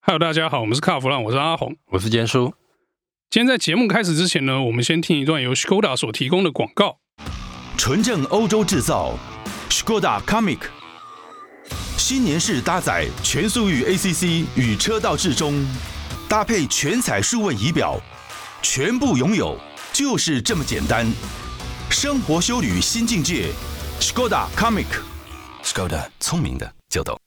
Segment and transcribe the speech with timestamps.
[0.00, 2.54] Hello，大家好，我们是卡弗朗，我是阿红，我是坚叔。
[3.28, 6.96] 今天在节目开始之前呢，我们先听一段由 Skoda 所提供的广告。
[7.76, 9.18] 纯正欧洲制造
[9.68, 10.60] ，Skoda Comic，
[11.98, 15.62] 新年式搭载全速域 ACC 与车道智中，
[16.26, 18.00] 搭配全彩数位仪表，
[18.62, 19.58] 全部拥有
[19.92, 21.06] 就是这么简单。
[21.90, 23.50] 生活修旅新境界
[24.00, 27.20] ，Skoda Comic，Skoda 聪明的就懂。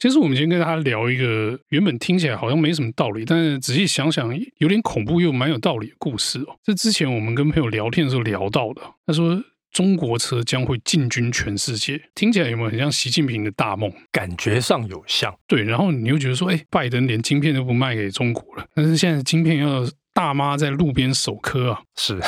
[0.00, 6.56] 其实我们今天跟大家聊一个原本听起来好像没什么道理，但是仔细想想有点恐怖又蛮有道理的故事哦。
[6.64, 9.38] 这之前我们跟朋友聊天的时候聊到的，他说
[9.70, 13.92] 中国车将会进军全世界，听起来有没有很像习近平的大梦？
[14.10, 15.34] 感觉上有像。
[15.46, 22.18] 对，然后你又觉得说，哎，拜登连晶片都不卖给中国了，但是现在晶片要大妈在路边手刻啊，是。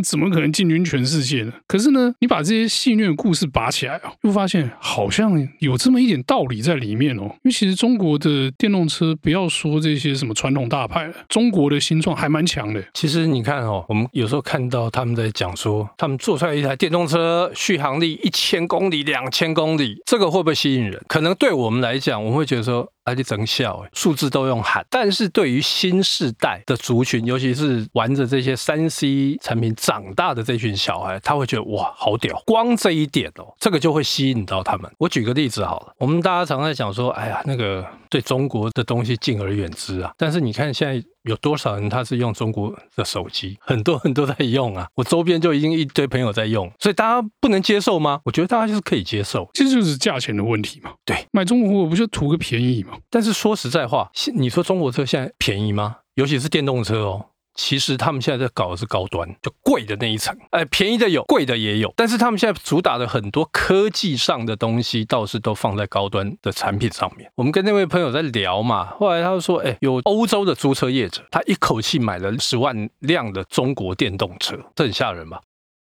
[0.00, 1.52] 怎么可能进军全世界呢？
[1.66, 7.22] 可是呢，你把这些戏谑的故事拔起来啊，又发现好像有这么一点道理在里面哦。
[7.22, 12.82] 因为其实中国的电动车，不要说这些什么传统大牌了，中国的新创还蛮强的。
[12.94, 21.00] 其实你看哦，我们有时候看到他们在讲说，他们做出来一台电动车续航力一千公里、两千公里，这个会不会吸引人？
[21.08, 22.88] 可能对我们来讲，我们会觉得说。
[23.08, 24.84] 还得增效，数字都用喊。
[24.90, 32.40] 但是对于新世代的族群，尤其是玩着这些三 C 产品长大的这群小孩，他会觉得哇，好屌！
[32.46, 34.90] 光这一点哦，这个就会吸引到他们。
[34.98, 40.12] 我举个例子好了，我们大家常常在讲说，哎呀，那个对中国的东西敬而远之啊。
[40.16, 41.04] 但是你看现在。
[41.28, 43.56] 有多少人他是用中国的手机？
[43.60, 44.88] 很多人都在用啊！
[44.96, 48.20] 我周边就已经一堆朋友在用，所以大家不能接受吗？
[48.24, 50.92] 我觉得大家就是可以接受，这就是价钱的问题嘛。
[51.04, 52.94] 对，买中国货不就图个便宜嘛？
[53.10, 55.96] 但是说实在话，你说中国车现在便宜吗？
[56.14, 57.26] 尤其是电动车哦。
[57.60, 60.32] 其实他们现在在搞的是高端，就贵的那一层。
[60.50, 61.92] 哎，便宜的有，贵的也有。
[61.96, 67.28] 但是他们现在主打的很多科技上的东西，倒是都放在高端的产品上面。
[67.34, 75.40] 我们跟那位朋友在聊嘛，后来他就说，哎，有欧洲的租车业者，他一口气买了十万辆的中国电动车，这很吓人吧？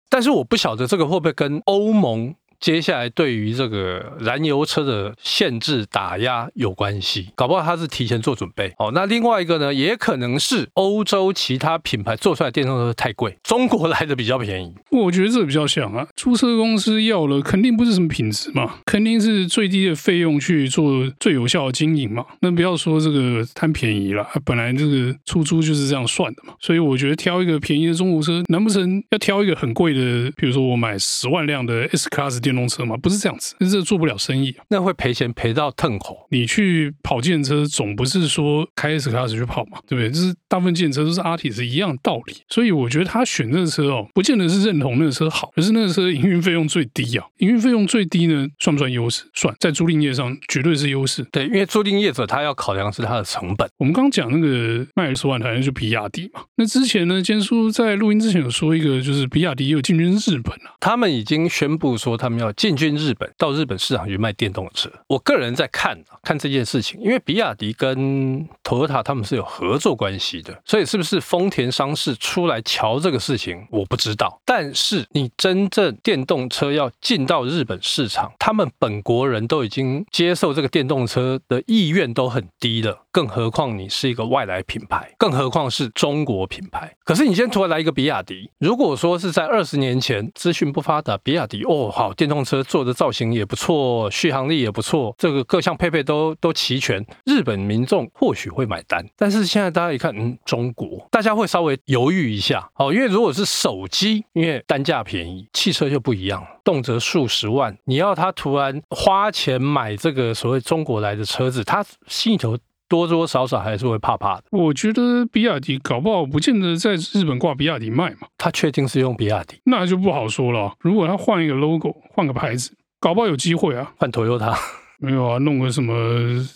[0.09, 2.35] 但是我不晓得这个会不会跟欧盟。
[2.65, 8.73] 接下来对于这个燃油车的限制打压有关系，搞不好他是提前做准备。
[8.79, 14.73] 哦，那另外一个呢，也可能是欧洲其他品牌做出来电动车太贵，中国来的比较便宜。
[14.89, 22.25] 我觉得这比较像啊，租车公司要了肯定不是什么品质嘛，肯定是最低的费用去做最有效的经营嘛。
[22.39, 26.55] 那不要说这个贪便宜了，本来这个出租就是这样算的嘛。
[26.59, 30.31] 所以我觉得挑一个便宜的中国车，难不成要挑一个很贵的？
[30.35, 32.95] 比如说我买十万辆的 S Class 电动车吗？
[32.97, 36.27] 不是这样子，这做不了生意，那会赔钱赔到腾口。
[36.31, 40.09] 你去跑计程车，总不是说开 S Class 去跑嘛，对不对？
[40.09, 42.35] 就是大部分计程车都是 Artis 是一样的道理。
[42.49, 49.23] 所以我觉得他选这个车哦，不见得是认同那个车好，而是那个车营运费用最低啊，营运费用最低呢，算不算优势？
[49.33, 51.23] 算，在租赁业上绝对是优势。
[51.31, 53.69] 对，因为租赁业者他要考量是他的成本。
[53.77, 56.41] 我们刚刚讲那个卖二十万台，那就比亚迪嘛。
[56.55, 62.75] 那之前呢，坚叔在录音之前有说一个，就是比亚迪也有进军日本啊，他们已经宣布说他们要进。
[62.75, 74.41] 军日本，到日本市场去卖电动车，我个人在看看这件事情，因为比亚迪跟 Toyota 他们是有合作关系的，所以是不是丰田商事出来瞧这个事情，我不知道。
[74.43, 86.93] 但是你真正电动车要进到日本市场，他们本国人都已经接受这个电动车的意愿都很低了，更何况你是一个外来品牌，更何况是中国品牌。
[87.05, 92.55] 可是你今天突然来一个比亚迪，如果说是在二十年前资讯不发达，比亚迪哦好，电电动车。
[92.65, 99.05] 做的造型也不错，续航力也不错，这个各项配备都都齐全，日本民众或许会买单。
[99.15, 112.57] 但是现在大家一看，嗯，中国，大家会稍微犹豫一下，哦，因为如果是手机，因为单价便宜，汽车就不一样，动辄数十万，你要他突然花钱买这个所谓中国来的车子，他心里头
[112.87, 114.43] 多多少少还是会怕怕的。
[114.51, 120.73] 我觉得比亚迪搞不好不见得在日本挂比亚迪卖嘛，他确定是用比亚迪，那就不好说了。
[120.79, 123.93] 如果他换一个 logo，换个牌子，搞不好有机会啊。
[123.97, 124.55] 换 Toyota
[124.99, 125.93] 没有啊，弄个什么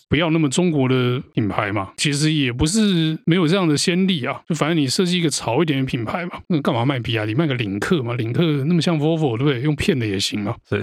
[0.08, 4.42] 不要那么中国的品牌嘛，其实也不是没有这样的先例啊。
[4.48, 7.34] 就反正你设计一个潮一点的品牌嘛，那干嘛卖比亚迪？
[7.34, 9.62] 卖个领克嘛，领克那么像 Volvo 对不对？
[9.62, 10.56] 用骗的也行嘛。
[10.70, 10.80] 对。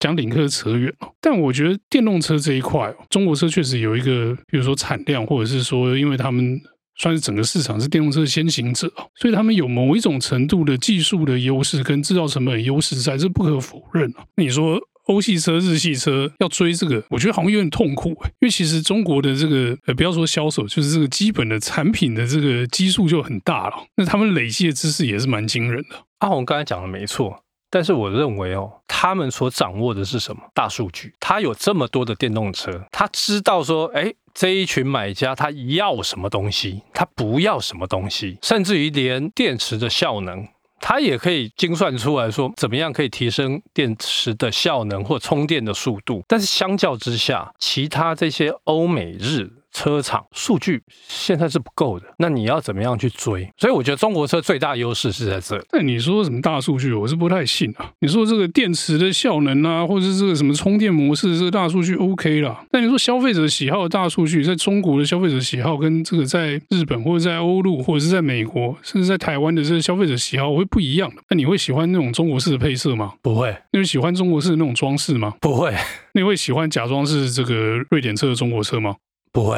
[0.00, 6.60] 讲领克扯远了，但我觉得电动车这一块，中国车确实有一个，比如说产量，或者是说，因为他们
[6.96, 14.24] 算是整个市场是电动车先行者，所以他们有某一种程度的技术的优势跟制造成本的优势在，这不可否认啊。
[14.34, 14.76] 那你说
[15.06, 25.96] 欧系车、日系车要追这个，我觉得好像有点痛苦，因为其实中国的这个呃，不要说销售，就是这个基本的产品的这个基数就很大了，那他们累积的知识也是蛮惊人的。
[26.18, 27.42] 阿红刚才讲的没错。
[27.74, 30.42] 但是我认为哦，他们所掌握的是什么？
[30.52, 31.14] 大数据。
[31.18, 40.46] 他有这么多的电动车，他知道说，哎，这一群买家他要什么东西，他不要什么东西，甚至于连电池的效能，
[40.82, 46.22] 它也可以精算出来说，怎么样可以提升电池的效能或充电的速度。
[46.26, 49.48] 但是相较之下，其他这些欧美日。
[49.72, 53.50] 车厂数据现在是不够的，那你要怎么样去追？
[53.56, 55.64] 所以我觉得中国车最大优势是在这。
[55.70, 57.90] 但你说什么大数据，我是不太信啊。
[58.00, 62.64] 你说这个电池的效能啊，或者是这个什么充电模式，这个大数据 OK 啦。
[62.70, 71.22] 但你说消费者喜好的大数据，在中国的消费者喜好跟这个在日本或者在欧陆或者是在美国，甚至在台湾的这个消费者喜好会不一样的。
[71.30, 73.14] 那你会喜欢那种中国式的配色吗？
[73.22, 73.56] 不会。
[73.72, 75.34] 你会喜欢中国式的那种装饰吗？
[75.40, 75.74] 不会。
[76.14, 78.96] 你会喜欢假装是这个瑞典车的中国车吗？
[79.32, 79.56] 不会，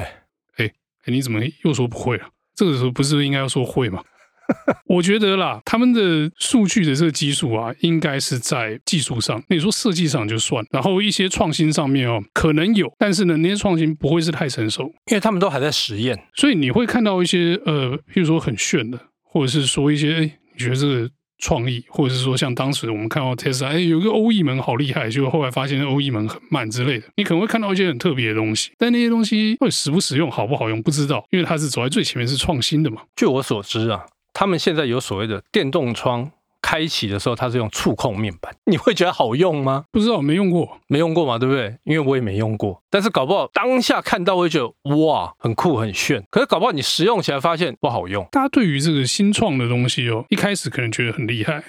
[0.56, 0.70] 哎，
[1.06, 2.28] 你怎么又说不会了？
[2.54, 4.02] 这个时候不是应该要说会吗？
[4.86, 9.42] 我觉得啦，他们的数据的这个基数啊，应该是在技术上。
[9.48, 21.10] 那你说设计上就算，然后一些创新上面哦，可能有，但是呢，那些创新不会是太成熟，因为他们都还在实验，所以你会看到一些呃，譬如说很炫的，或者是说一些，哎，你觉得这个。
[21.38, 33.02] 创意，或者是说像当时我们看到 Tesla，，哎，有个欧翼门好厉害，结果后来发现欧翼门很慢之类的，你可能会看到一些很特别的东西，但那些东西会实不实用、好不好用不知道，因为它是走在最前面，是创新的嘛。
[33.16, 36.30] 据我所知啊，他们现在有所谓的电动窗。
[36.64, 39.84] 开启的时候，它是用触控面板，你会觉得好用吗？
[39.92, 41.76] 不知道，没用过，没用过嘛，对不对？
[41.84, 46.24] 因为我也没用过，但是搞不好当下看到会觉得哇，很酷很炫。
[46.30, 48.26] 可是搞不好你使用起来发现不好用。
[48.32, 51.62] 大家对于这个新创的东西哦，一开始可能觉得很厉害。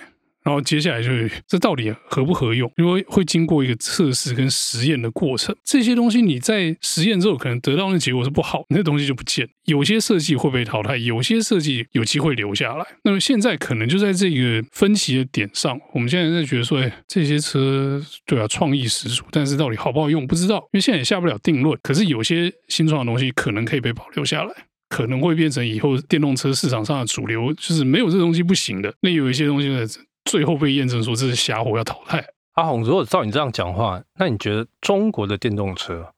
[0.45, 2.71] 然后接下来就是这到底合不合用？
[2.77, 9.49] 因为会经过一个测试跟实验的过程，这些东西你在实验之后可能得到的结果是不好，那东西就不见。
[9.65, 12.85] 有些设计会被淘汰，有些设计有机会留下来。
[13.03, 21.75] 那么现在可能就在这个分歧的点上，我们现在在觉得说，哎，这些车对啊，创意十足，但是到底好不好用不知道，因为现在也下不了定论。
[21.81, 24.53] 可是有些新创的东西可能可以被保留下来，
[24.89, 28.93] 可能会变成以后电动车市场上的主流，就是没有这东西不行的。
[29.01, 29.83] 那有一些东西呢？
[30.25, 32.25] 最后被验证说这是瞎火，要淘汰。
[32.53, 36.13] 阿鸿，如果照你这样讲话，那你觉得中国的电动车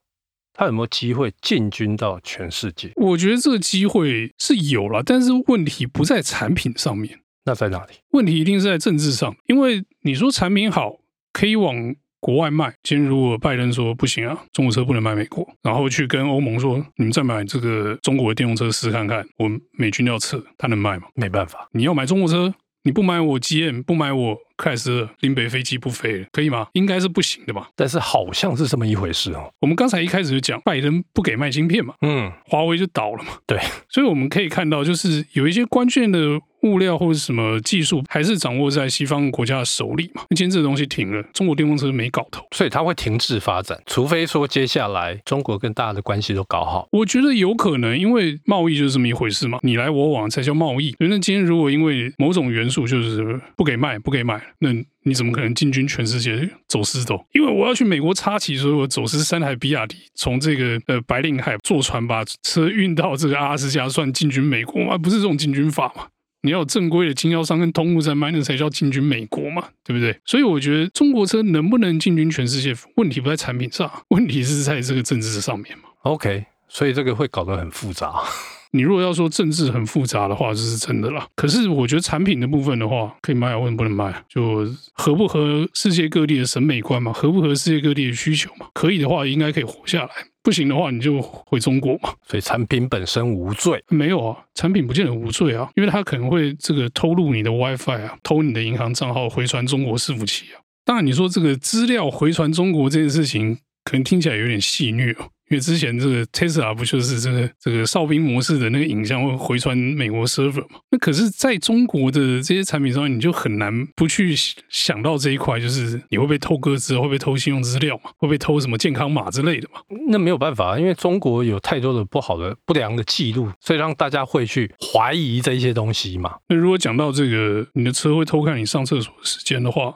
[0.52, 2.92] 它有没有机会进军到全世界？
[2.96, 7.20] 我觉得这个机会是有了，但是问题不在产品上面。
[7.44, 7.94] 那在哪里？
[8.10, 10.96] 问题一定是在政治上，因为你说产品好，
[11.32, 12.74] 可以往国外卖。
[12.82, 21.08] 今天如果拜登说不行啊，中国车不能卖美国，然后去跟欧盟说，你们再买这个中国的电动车试看看，我们美军要撤，他能卖吗？
[21.14, 22.54] 没办法，你要买中国车。
[22.84, 26.68] 你不买我 GM，不买我克莱斯勒，林北飞机不飞了，可以吗？
[26.72, 27.68] 应该是不行的吧？
[27.76, 29.52] 但是好像是这么一回事哦。
[29.60, 33.32] 我们刚才一开始就讲，拜登不给卖芯片嘛，嗯，华为就倒了嘛。
[33.46, 33.58] 对，
[33.88, 36.40] 所以我们可以看到，就是有一些关键的。
[36.62, 40.22] 物料或者什么技术，还是掌握在西方国家的手里嘛？
[40.30, 46.88] 今天这个东西停了，中国电动车没搞头，所以它会停滞发展，除非说接下来中国跟大家的关系都搞好。
[46.92, 50.94] 我觉得有可能，因为贸易就是这么一回事嘛，你来我往才叫贸易。
[50.98, 54.70] 那今天如果因为某种元素就是不给卖，不给买，那
[55.04, 57.24] 你怎么可能进军全世界走私走？
[57.32, 64.98] 因为我要去美国插旗，所以我走私三台比亚迪，从这个呃白令海坐船把车运到这个阿拉斯加，算进军美国吗？
[64.98, 66.06] 不是这种进军法嘛？
[66.42, 70.16] 你要有正规的经销商跟通路在卖，那才叫进军美国嘛，对不对？
[70.24, 75.84] 所以我觉得中国车能不能进军全世界，问题不在产品上， 问题是在这个政治上面嘛。
[76.02, 78.12] OK，所以这个会搞得很复杂。
[78.70, 81.26] 你如果要说政治很复杂的话，这是真的啦。
[81.34, 84.22] 可是我觉得产品的部分的话，可以卖啊，为什么不能卖？
[84.28, 87.10] 就合不合世界各地的审美观嘛？
[87.12, 88.66] 合不合世界各地的需求嘛？
[88.74, 90.10] 可以的话，应该可以活下来。
[90.48, 92.08] 不行的话，你就回中国嘛。
[92.26, 93.84] 所以产品本身无罪？
[93.88, 100.56] 没有啊，产品不见得无罪啊，因为它可能会这个偷录你的 WiFi 啊，偷你的银行账号回传中国伺服器啊。
[100.86, 105.28] 当然，你说这个资料回传中国这件事情，可能听起来有点戏谑哦。
[105.50, 110.78] 因为之前这个 Tesla 不就是这个这个哨兵模式的那个影像会回传美国 server 嘛？
[110.90, 114.34] 那可是在中国的这些产品上，你就很难不去
[114.68, 118.10] 想到这一块，就是你会被偷个资，会被偷信用资料嘛？
[118.18, 119.80] 会被偷什么健康码之类的嘛？
[120.10, 126.36] 那没有办法，因为中国有太多的不好的不良的记录，所以让大家会去怀疑这一些东西嘛。
[126.48, 129.94] 那如果讲到这个，你的车会偷看你上厕所的时间的话，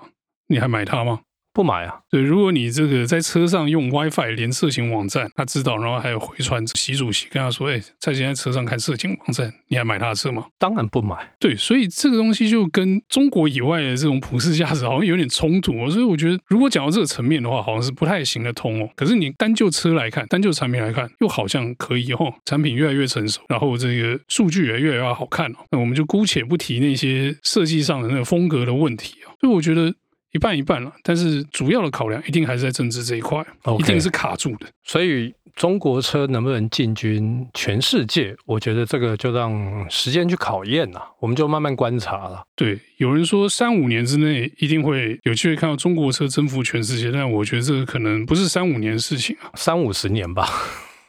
[0.49, 1.21] 你还买它吗？
[1.53, 1.95] 不买啊！
[2.11, 11.17] 对，如果你这个在车上用 WiFi 连色情网站，他知道，然后还有回传习主席跟他说：“哎，蔡先在车上看色情网站，你还买他的车吗？”当然不买。
[11.39, 15.91] 对，所以这个东西就跟中国以外的这种普世价值好像有点冲突哦。
[15.91, 18.89] 所以我觉得，如果讲到这个层面的话，好像是不太行得通哦。
[18.97, 22.33] 可是你单就车来看，单就产品来看，又好像可以哦。
[22.47, 25.57] 产品越来越成熟，然后这个数据也越来越好看哦。
[25.71, 29.37] 那我们就姑且不提那些设计上的那个风格的问题啊。
[29.41, 29.95] 所以我觉得。
[30.33, 30.93] 一半一半了。
[31.03, 33.81] 但是主要的考量一定还是在政治这一块，Okay.
[33.81, 34.67] 一定是卡住的。
[34.85, 42.43] 所以中国车能不能进军全世界，我觉得这个就让时间去考验了，我们就慢慢观察了。
[42.57, 50.49] 对，有人说三五年之内一定会有机会看到中国车征服全世界，但我觉得这个可能不是三五年的事情啊，三五十年吧。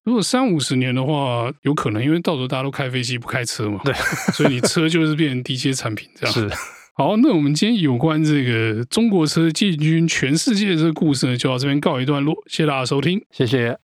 [0.03, 3.93] 如果三五十年的话，有可能，因为到时候大家都开飞机不开车嘛，对，
[4.33, 6.33] 所以你车就是变成低阶产品这样。
[6.33, 6.51] 是，
[6.95, 13.82] 好，那我们今天有关这个中国车进军全世界的这个故事呢，就到这边告一段落，谢谢大家收听，谢谢。